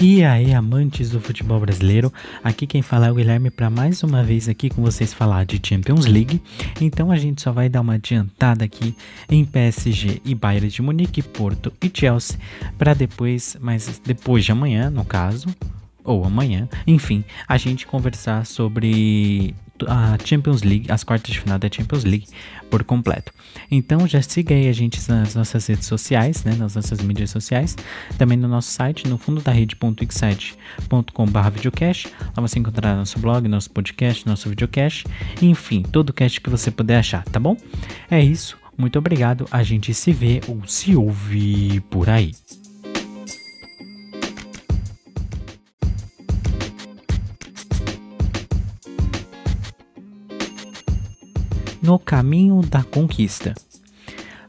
E 0.00 0.22
aí, 0.22 0.52
amantes 0.52 1.08
do 1.08 1.18
futebol 1.18 1.58
brasileiro, 1.58 2.12
aqui 2.44 2.66
quem 2.66 2.82
fala 2.82 3.06
é 3.06 3.10
o 3.10 3.14
Guilherme 3.14 3.50
para 3.50 3.70
mais 3.70 4.02
uma 4.02 4.22
vez 4.22 4.46
aqui 4.46 4.68
com 4.68 4.82
vocês 4.82 5.14
falar 5.14 5.46
de 5.46 5.58
Champions 5.66 6.04
League. 6.04 6.42
Então 6.78 7.10
a 7.10 7.16
gente 7.16 7.40
só 7.40 7.50
vai 7.50 7.70
dar 7.70 7.80
uma 7.80 7.94
adiantada 7.94 8.62
aqui 8.62 8.94
em 9.26 9.42
PSG 9.42 10.20
e 10.22 10.34
Bayern 10.34 10.68
de 10.68 10.82
Munique, 10.82 11.22
Porto 11.22 11.72
e 11.82 11.90
Chelsea, 11.92 12.38
para 12.76 12.92
depois, 12.92 13.56
mas 13.58 13.98
depois 14.04 14.44
de 14.44 14.52
amanhã, 14.52 14.90
no 14.90 15.02
caso, 15.02 15.48
ou 16.04 16.24
amanhã, 16.24 16.68
enfim, 16.86 17.24
a 17.48 17.56
gente 17.56 17.86
conversar 17.86 18.44
sobre 18.44 19.54
a 19.86 20.16
Champions 20.24 20.62
League, 20.62 20.90
as 20.90 21.04
quartas 21.04 21.32
de 21.32 21.40
final 21.40 21.58
da 21.58 21.68
Champions 21.70 22.04
League 22.04 22.26
por 22.70 22.84
completo. 22.84 23.32
Então 23.70 24.06
já 24.06 24.22
siga 24.22 24.54
aí 24.54 24.68
a 24.68 24.72
gente 24.72 25.00
nas 25.08 25.34
nossas 25.34 25.66
redes 25.66 25.86
sociais, 25.86 26.44
né, 26.44 26.54
nas 26.56 26.74
nossas 26.74 27.00
mídias 27.00 27.30
sociais, 27.30 27.76
também 28.18 28.36
no 28.38 28.48
nosso 28.48 28.70
site, 28.70 29.06
no 29.08 29.18
fundo 29.18 29.40
da 29.40 29.52
rede.xsite.com.br 29.52 31.50
videocast. 31.52 32.08
Lá 32.36 32.40
você 32.40 32.58
encontrará 32.58 32.96
nosso 32.96 33.18
blog, 33.18 33.46
nosso 33.48 33.70
podcast, 33.70 34.26
nosso 34.26 34.48
videocast, 34.48 35.04
enfim, 35.42 35.82
todo 35.82 36.10
o 36.10 36.12
cast 36.12 36.40
que 36.40 36.50
você 36.50 36.70
puder 36.70 36.98
achar, 36.98 37.24
tá 37.24 37.38
bom? 37.38 37.56
É 38.10 38.22
isso, 38.22 38.58
muito 38.76 38.98
obrigado, 38.98 39.46
a 39.50 39.62
gente 39.62 39.94
se 39.94 40.12
vê 40.12 40.40
ou 40.48 40.66
se 40.66 40.96
ouve 40.96 41.80
por 41.90 42.08
aí. 42.10 42.32
No 51.86 52.00
caminho 52.00 52.62
da 52.62 52.82
conquista. 52.82 53.54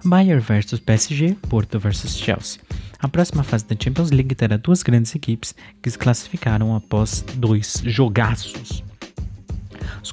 Bayern 0.03 0.41
versus 0.41 0.79
PSG, 0.79 1.37
Porto 1.47 1.79
versus 1.79 2.17
Chelsea. 2.17 2.59
A 2.99 3.07
próxima 3.07 3.43
fase 3.43 3.63
da 3.67 3.75
Champions 3.79 4.09
League 4.09 4.33
terá 4.33 4.57
duas 4.57 4.81
grandes 4.81 5.13
equipes 5.13 5.53
que 5.79 5.87
se 5.87 5.99
classificaram 5.99 6.75
após 6.75 7.23
dois 7.35 7.83
jogaços. 7.85 8.83
Os, 10.01 10.11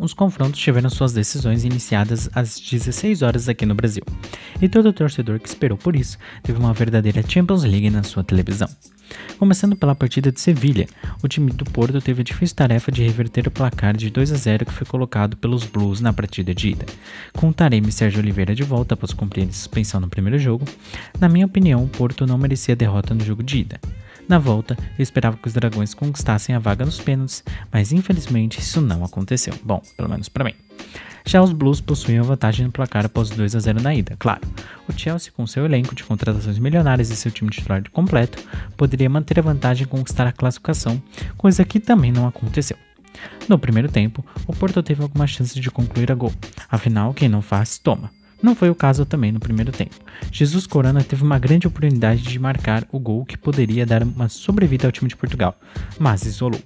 os 0.00 0.14
confrontos 0.14 0.58
tiveram 0.58 0.90
suas 0.90 1.12
decisões 1.12 1.62
iniciadas 1.62 2.28
às 2.34 2.58
16 2.58 3.22
horas 3.22 3.48
aqui 3.48 3.64
no 3.64 3.76
Brasil, 3.76 4.02
e 4.60 4.68
todo 4.68 4.92
torcedor 4.92 5.38
que 5.38 5.48
esperou 5.48 5.78
por 5.78 5.94
isso 5.94 6.18
teve 6.42 6.58
uma 6.58 6.74
verdadeira 6.74 7.22
Champions 7.22 7.62
League 7.62 7.88
na 7.88 8.02
sua 8.02 8.24
televisão. 8.24 8.68
Começando 9.38 9.76
pela 9.76 9.94
partida 9.94 10.30
de 10.30 10.40
Sevilha, 10.40 10.86
o 11.22 11.28
time 11.28 11.50
do 11.50 11.64
Porto 11.64 12.00
teve 12.00 12.20
a 12.20 12.24
difícil 12.24 12.56
tarefa 12.56 12.90
de 12.90 13.02
reverter 13.02 13.46
o 13.46 13.50
placar 13.50 13.96
de 13.96 14.10
2 14.10 14.32
a 14.32 14.36
0 14.36 14.66
que 14.66 14.72
foi 14.72 14.86
colocado 14.86 15.36
pelos 15.36 15.64
Blues 15.64 16.00
na 16.00 16.12
partida 16.12 16.54
de 16.54 16.70
ida. 16.70 16.86
Com 17.32 17.52
Taremi 17.52 17.88
e 17.88 17.92
Sérgio 17.92 18.20
Oliveira 18.20 18.54
de 18.54 18.62
volta 18.62 18.94
após 18.94 19.12
cumprir 19.12 19.52
suspensão 19.52 20.00
no 20.00 20.08
primeiro 20.08 20.38
jogo, 20.38 20.64
na 21.20 21.28
minha 21.28 21.46
opinião, 21.46 21.84
o 21.84 21.88
Porto 21.88 22.26
não 22.26 22.38
merecia 22.38 22.74
a 22.74 22.76
derrota 22.76 23.14
no 23.14 23.24
jogo 23.24 23.42
de 23.42 23.58
ida. 23.58 23.80
Na 24.28 24.38
volta, 24.38 24.76
eu 24.98 25.02
esperava 25.02 25.36
que 25.36 25.46
os 25.46 25.52
Dragões 25.52 25.92
conquistassem 25.92 26.54
a 26.54 26.58
vaga 26.58 26.84
nos 26.84 26.98
pênaltis, 26.98 27.44
mas 27.70 27.92
infelizmente 27.92 28.58
isso 28.58 28.80
não 28.80 29.04
aconteceu. 29.04 29.54
Bom, 29.62 29.82
pelo 29.96 30.08
menos 30.08 30.28
para 30.28 30.44
mim. 30.44 30.54
Já 31.26 31.42
os 31.42 31.52
Blues 31.52 31.80
possuíam 31.80 32.22
vantagem 32.22 32.66
no 32.66 32.72
placar 32.72 33.06
após 33.06 33.30
2 33.30 33.56
a 33.56 33.58
0 33.58 33.82
na 33.82 33.94
ida, 33.94 34.14
claro. 34.18 34.42
O 34.88 34.92
Chelsea, 34.92 35.32
com 35.34 35.46
seu 35.46 35.64
elenco 35.64 35.94
de 35.94 36.04
contratações 36.04 36.58
milionárias 36.58 37.10
e 37.10 37.16
seu 37.16 37.32
time 37.32 37.50
titular 37.50 37.82
completo, 37.90 38.42
poderia 38.76 39.08
manter 39.08 39.38
a 39.38 39.42
vantagem 39.42 39.84
e 39.84 39.88
conquistar 39.88 40.26
a 40.26 40.32
classificação, 40.32 41.02
coisa 41.36 41.64
que 41.64 41.80
também 41.80 42.12
não 42.12 42.26
aconteceu. 42.26 42.76
No 43.48 43.58
primeiro 43.58 43.90
tempo, 43.90 44.24
o 44.46 44.54
Porto 44.54 44.82
teve 44.82 45.02
algumas 45.02 45.30
chances 45.30 45.54
de 45.54 45.70
concluir 45.70 46.12
a 46.12 46.14
gol, 46.14 46.32
afinal, 46.68 47.14
quem 47.14 47.28
não 47.28 47.40
faz, 47.40 47.78
toma. 47.78 48.10
Não 48.44 48.54
foi 48.54 48.68
o 48.68 48.74
caso 48.74 49.06
também 49.06 49.32
no 49.32 49.40
primeiro 49.40 49.72
tempo. 49.72 49.94
Jesus 50.30 50.66
Corona 50.66 51.02
teve 51.02 51.22
uma 51.22 51.38
grande 51.38 51.66
oportunidade 51.66 52.20
de 52.20 52.38
marcar 52.38 52.86
o 52.92 52.98
gol 52.98 53.24
que 53.24 53.38
poderia 53.38 53.86
dar 53.86 54.02
uma 54.02 54.28
sobrevida 54.28 54.86
ao 54.86 54.92
time 54.92 55.08
de 55.08 55.16
Portugal, 55.16 55.58
mas 55.98 56.26
isolou. 56.26 56.60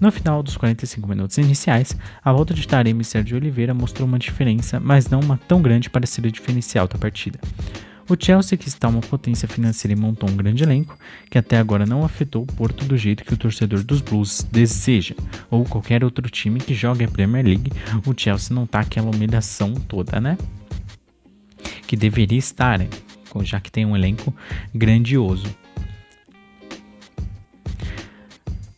No 0.00 0.10
final 0.10 0.42
dos 0.42 0.56
45 0.56 1.06
minutos 1.06 1.36
iniciais, 1.36 1.94
a 2.24 2.32
volta 2.32 2.54
de 2.54 2.66
Taremi 2.66 3.02
e 3.02 3.04
Sérgio 3.04 3.36
Oliveira 3.36 3.74
mostrou 3.74 4.08
uma 4.08 4.18
diferença, 4.18 4.80
mas 4.80 5.10
não 5.10 5.20
uma 5.20 5.36
tão 5.36 5.60
grande 5.60 5.90
para 5.90 6.06
ser 6.06 6.24
o 6.24 6.32
diferencial 6.32 6.88
da 6.88 6.96
partida. 6.96 7.38
O 8.08 8.16
Chelsea, 8.18 8.56
que 8.56 8.66
está 8.66 8.88
uma 8.88 9.02
potência 9.02 9.46
financeira 9.46 9.92
e 9.92 10.00
montou 10.00 10.30
um 10.30 10.34
grande 10.34 10.62
elenco, 10.62 10.98
que 11.30 11.36
até 11.36 11.58
agora 11.58 11.84
não 11.84 12.06
afetou 12.06 12.44
o 12.44 12.46
Porto 12.46 12.86
do 12.86 12.96
jeito 12.96 13.22
que 13.22 13.34
o 13.34 13.36
torcedor 13.36 13.82
dos 13.82 14.00
Blues 14.00 14.46
deseja, 14.50 15.14
ou 15.50 15.66
qualquer 15.66 16.02
outro 16.02 16.26
time 16.30 16.58
que 16.58 16.72
jogue 16.72 17.04
a 17.04 17.08
Premier 17.08 17.44
League, 17.44 17.70
o 18.06 18.14
Chelsea 18.16 18.54
não 18.54 18.66
tá 18.66 18.80
aquela 18.80 19.14
humilhação 19.14 19.74
toda, 19.74 20.18
né? 20.18 20.38
Que 21.88 21.96
deveria 21.96 22.38
estar, 22.38 22.78
já 23.40 23.58
que 23.58 23.72
tem 23.72 23.86
um 23.86 23.96
elenco 23.96 24.32
grandioso. 24.72 25.46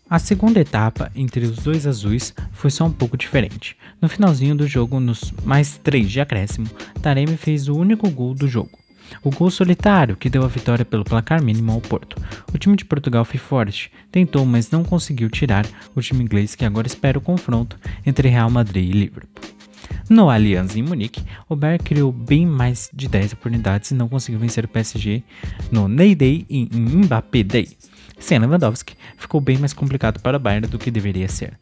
A 0.08 0.18
segunda 0.18 0.60
etapa 0.60 1.10
entre 1.14 1.44
os 1.44 1.58
dois 1.58 1.86
azuis 1.86 2.34
foi 2.52 2.70
só 2.70 2.86
um 2.86 2.92
pouco 2.92 3.16
diferente. 3.16 3.76
No 4.00 4.08
finalzinho 4.08 4.56
do 4.56 4.66
jogo, 4.66 4.98
nos 4.98 5.32
mais 5.44 5.78
três 5.78 6.10
de 6.10 6.20
acréscimo, 6.20 6.68
Taremi 7.02 7.36
fez 7.36 7.68
o 7.68 7.76
único 7.76 8.08
gol 8.10 8.34
do 8.34 8.48
jogo. 8.48 8.78
O 9.24 9.30
gol 9.30 9.50
solitário 9.50 10.16
que 10.16 10.30
deu 10.30 10.44
a 10.44 10.48
vitória 10.48 10.84
pelo 10.84 11.04
placar 11.04 11.42
mínimo 11.42 11.72
ao 11.72 11.80
Porto. 11.80 12.16
O 12.54 12.58
time 12.58 12.76
de 12.76 12.84
Portugal 12.84 13.24
foi 13.24 13.38
forte, 13.38 13.90
tentou, 14.10 14.44
mas 14.46 14.70
não 14.70 14.84
conseguiu 14.84 15.28
tirar 15.28 15.66
o 15.94 16.00
time 16.00 16.22
inglês 16.22 16.54
que 16.54 16.64
agora 16.64 16.86
espera 16.86 17.18
o 17.18 17.22
confronto 17.22 17.78
entre 18.06 18.28
Real 18.28 18.50
Madrid 18.50 18.88
e 18.88 18.98
Liverpool. 18.98 19.29
No 20.10 20.28
Allianz 20.28 20.74
em 20.74 20.82
Munique, 20.82 21.22
o 21.48 21.54
Bayern 21.54 21.84
criou 21.84 22.10
bem 22.10 22.44
mais 22.44 22.90
de 22.92 23.06
10 23.06 23.34
oportunidades 23.34 23.92
e 23.92 23.94
não 23.94 24.08
conseguiu 24.08 24.40
vencer 24.40 24.64
o 24.64 24.68
PSG 24.68 25.22
no 25.70 25.86
Ney 25.86 26.16
Day 26.16 26.44
e 26.50 26.68
Mbappé 26.74 27.44
Day. 27.44 27.68
Sem 28.18 28.40
Lewandowski, 28.40 28.96
ficou 29.16 29.40
bem 29.40 29.56
mais 29.56 29.72
complicado 29.72 30.18
para 30.18 30.36
o 30.36 30.40
Bayern 30.40 30.66
do 30.66 30.80
que 30.80 30.90
deveria 30.90 31.28
ser. 31.28 31.56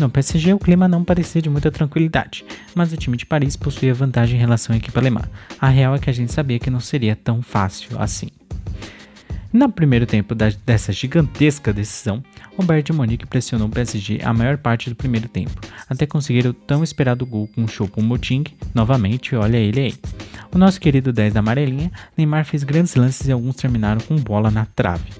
No 0.00 0.08
PSG, 0.08 0.54
o 0.54 0.58
clima 0.58 0.88
não 0.88 1.04
parecia 1.04 1.42
de 1.42 1.50
muita 1.50 1.70
tranquilidade, 1.70 2.42
mas 2.74 2.90
o 2.90 2.96
time 2.96 3.18
de 3.18 3.26
Paris 3.26 3.54
possuía 3.54 3.92
vantagem 3.92 4.38
em 4.38 4.40
relação 4.40 4.74
à 4.74 4.78
equipe 4.78 4.98
alemã. 4.98 5.20
A 5.60 5.68
real 5.68 5.94
é 5.94 5.98
que 5.98 6.08
a 6.08 6.14
gente 6.14 6.32
sabia 6.32 6.58
que 6.58 6.70
não 6.70 6.80
seria 6.80 7.14
tão 7.14 7.42
fácil 7.42 8.00
assim. 8.00 8.28
No 9.52 9.68
primeiro 9.68 10.06
tempo 10.06 10.32
da, 10.32 10.48
dessa 10.64 10.92
gigantesca 10.92 11.72
decisão, 11.72 12.22
o 12.56 12.62
Bayern 12.62 12.84
de 12.84 12.92
Munique 12.92 13.26
pressionou 13.26 13.66
o 13.66 13.70
PSG 13.70 14.20
a 14.22 14.32
maior 14.32 14.56
parte 14.56 14.88
do 14.88 14.94
primeiro 14.94 15.28
tempo, 15.28 15.60
até 15.88 16.06
conseguir 16.06 16.46
o 16.46 16.54
tão 16.54 16.84
esperado 16.84 17.26
gol 17.26 17.48
com 17.48 17.64
o 17.64 17.68
Choupo-Moting, 17.68 18.44
novamente, 18.72 19.34
olha 19.34 19.56
ele 19.56 19.80
aí. 19.80 19.94
O 20.54 20.58
nosso 20.58 20.80
querido 20.80 21.12
10 21.12 21.34
da 21.34 21.40
amarelinha, 21.40 21.90
Neymar 22.16 22.44
fez 22.44 22.62
grandes 22.62 22.94
lances 22.94 23.26
e 23.26 23.32
alguns 23.32 23.56
terminaram 23.56 24.00
com 24.00 24.14
bola 24.16 24.52
na 24.52 24.66
trave. 24.66 25.10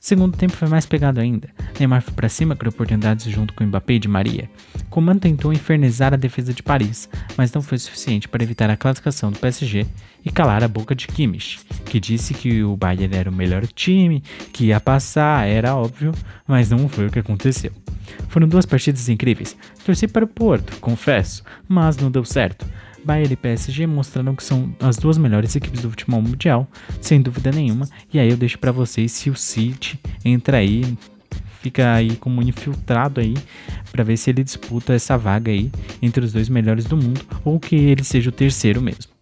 Segundo 0.00 0.36
tempo 0.36 0.52
foi 0.52 0.68
mais 0.68 0.86
pegado 0.86 1.20
ainda. 1.20 1.48
Neymar 1.78 2.02
foi 2.02 2.14
para 2.14 2.28
cima, 2.28 2.54
criou 2.54 2.72
oportunidades 2.72 3.26
junto 3.26 3.52
com 3.52 3.64
Mbappé 3.64 3.94
e 3.94 3.98
Di 3.98 4.08
Maria. 4.08 4.48
Coman 4.88 5.18
tentou 5.18 5.52
infernizar 5.52 6.14
a 6.14 6.16
defesa 6.16 6.54
de 6.54 6.62
Paris, 6.62 7.08
mas 7.36 7.52
não 7.52 7.60
foi 7.60 7.78
suficiente 7.78 8.28
para 8.28 8.42
evitar 8.42 8.70
a 8.70 8.76
classificação 8.76 9.32
do 9.32 9.38
PSG 9.38 9.86
e 10.24 10.30
calar 10.30 10.62
a 10.62 10.68
boca 10.68 10.94
de 10.94 11.08
Kimmich, 11.08 11.60
que 11.84 11.98
disse 11.98 12.32
que 12.32 12.62
o 12.62 12.76
Bayern 12.76 13.16
era 13.16 13.28
o 13.30 13.32
melhor 13.32 13.66
time, 13.66 14.22
que 14.52 14.66
ia 14.66 14.80
passar, 14.80 15.48
era 15.48 15.74
óbvio, 15.74 16.12
mas 16.46 16.70
não 16.70 16.88
foi 16.88 17.06
o 17.06 17.10
que 17.10 17.18
aconteceu. 17.18 17.72
Foram 18.28 18.46
duas 18.46 18.66
partidas 18.66 19.08
incríveis. 19.08 19.56
Torci 19.84 20.06
para 20.06 20.24
o 20.24 20.28
Porto, 20.28 20.78
confesso, 20.80 21.42
mas 21.68 21.96
não 21.96 22.10
deu 22.10 22.24
certo. 22.24 22.64
Bayern 23.04 23.32
e 23.32 23.36
PSG 23.36 23.86
mostraram 23.86 24.34
que 24.34 24.42
são 24.42 24.74
as 24.80 24.96
duas 24.96 25.18
melhores 25.18 25.54
equipes 25.56 25.82
do 25.82 25.90
futebol 25.90 26.20
mundial, 26.20 26.68
sem 27.00 27.20
dúvida 27.20 27.50
nenhuma. 27.50 27.88
E 28.12 28.18
aí 28.18 28.28
eu 28.28 28.36
deixo 28.36 28.58
para 28.58 28.72
vocês 28.72 29.12
se 29.12 29.30
o 29.30 29.36
City 29.36 29.98
entra 30.24 30.58
aí, 30.58 30.96
fica 31.60 31.94
aí 31.94 32.16
como 32.16 32.42
infiltrado 32.42 33.20
aí 33.20 33.34
para 33.90 34.04
ver 34.04 34.16
se 34.16 34.30
ele 34.30 34.44
disputa 34.44 34.92
essa 34.92 35.16
vaga 35.16 35.50
aí 35.50 35.70
entre 36.00 36.24
os 36.24 36.32
dois 36.32 36.48
melhores 36.48 36.84
do 36.84 36.96
mundo 36.96 37.20
ou 37.44 37.58
que 37.58 37.76
ele 37.76 38.04
seja 38.04 38.30
o 38.30 38.32
terceiro 38.32 38.80
mesmo. 38.80 39.12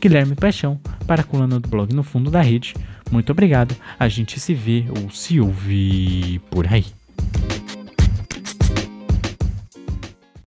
Guilherme 0.00 0.34
Paixão, 0.34 0.80
para 1.06 1.20
a 1.20 1.24
coluna 1.24 1.60
do 1.60 1.68
blog 1.68 1.92
No 1.94 2.02
Fundo 2.02 2.30
da 2.30 2.40
Rede. 2.40 2.74
Muito 3.10 3.30
obrigado, 3.32 3.74
a 3.98 4.08
gente 4.08 4.40
se 4.40 4.54
vê 4.54 4.84
ou 4.88 5.10
se 5.10 5.40
ouve 5.40 6.40
por 6.50 6.66
aí. 6.72 6.86